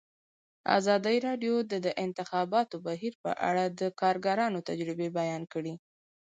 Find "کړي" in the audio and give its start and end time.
5.53-5.73